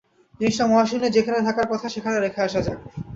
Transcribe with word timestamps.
জিনিসটা 0.39 0.65
মহাশূন্যে 0.67 1.09
যেখানে 1.09 1.39
থাকার 1.47 1.67
কথা 1.71 1.87
সেখানে 1.89 2.17
রেখে 2.19 2.41
আসা 2.41 2.61
যাক। 2.61 2.79